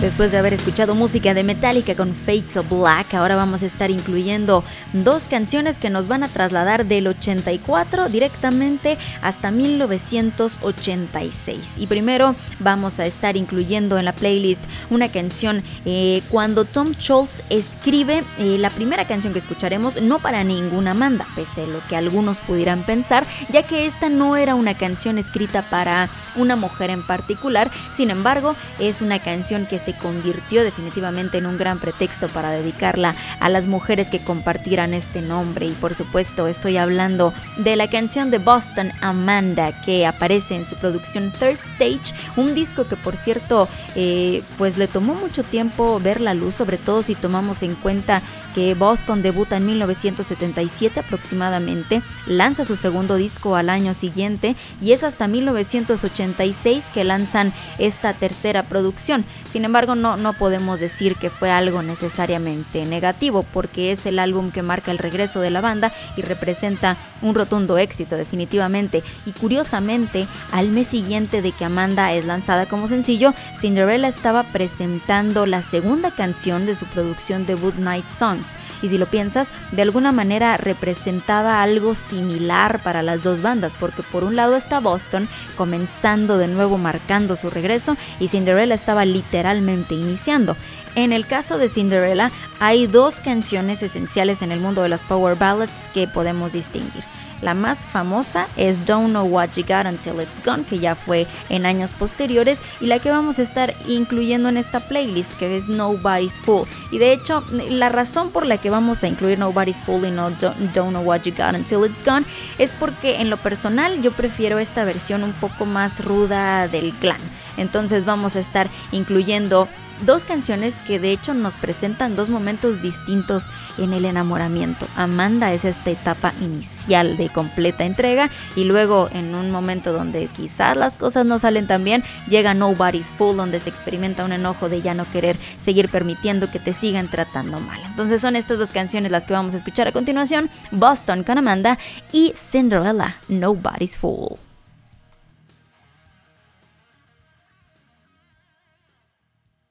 [0.00, 3.90] Después de haber escuchado música de Metallica con Fate of Black, ahora vamos a estar
[3.90, 11.76] incluyendo dos canciones que nos van a trasladar del 84 directamente hasta 1986.
[11.80, 17.42] Y primero vamos a estar incluyendo en la playlist una canción eh, cuando Tom Schultz
[17.50, 21.96] escribe eh, la primera canción que escucharemos, no para ninguna manda, pese a lo que
[21.96, 27.06] algunos pudieran pensar, ya que esta no era una canción escrita para una mujer en
[27.06, 32.50] particular, sin embargo, es una canción que se convirtió definitivamente en un gran pretexto para
[32.50, 37.88] dedicarla a las mujeres que compartieran este nombre y por supuesto estoy hablando de la
[37.90, 43.16] canción de Boston Amanda que aparece en su producción Third Stage, un disco que por
[43.16, 47.74] cierto eh, pues le tomó mucho tiempo ver la luz, sobre todo si tomamos en
[47.74, 48.22] cuenta
[48.54, 55.04] que Boston debuta en 1977 aproximadamente, lanza su segundo disco al año siguiente y es
[55.04, 59.24] hasta 1986 que lanzan esta tercera producción.
[59.50, 64.50] Sin embargo, no, no podemos decir que fue algo necesariamente negativo, porque es el álbum
[64.50, 69.02] que marca el regreso de la banda y representa un rotundo éxito definitivamente.
[69.24, 75.46] Y curiosamente, al mes siguiente de que Amanda es lanzada como sencillo, Cinderella estaba presentando
[75.46, 78.52] la segunda canción de su producción debut Night Songs.
[78.82, 84.02] Y si lo piensas, de alguna manera representaba algo similar para las dos bandas, porque
[84.02, 89.69] por un lado está Boston comenzando de nuevo marcando su regreso y Cinderella estaba literalmente
[89.94, 90.56] iniciando.
[90.94, 95.36] En el caso de Cinderella, hay dos canciones esenciales en el mundo de las power
[95.36, 97.04] ballads que podemos distinguir.
[97.42, 101.26] La más famosa es Don't Know What You Got Until It's Gone, que ya fue
[101.48, 105.68] en años posteriores, y la que vamos a estar incluyendo en esta playlist, que es
[105.68, 106.66] Nobody's Fool.
[106.90, 110.30] Y de hecho, la razón por la que vamos a incluir Nobody's Fool y no
[110.30, 112.26] Don't Know What You Got Until It's Gone
[112.58, 117.20] es porque en lo personal yo prefiero esta versión un poco más ruda del clan.
[117.56, 119.59] Entonces vamos a estar incluyendo
[120.04, 124.86] dos canciones que de hecho nos presentan dos momentos distintos en el enamoramiento.
[124.96, 130.76] Amanda es esta etapa inicial de completa entrega y luego en un momento donde quizás
[130.76, 134.82] las cosas no salen tan bien, llega Nobody's Fool donde se experimenta un enojo de
[134.82, 137.80] ya no querer seguir permitiendo que te sigan tratando mal.
[137.84, 141.78] Entonces son estas dos canciones las que vamos a escuchar a continuación, Boston con Amanda
[142.12, 144.49] y Cinderella, Nobody's Fool.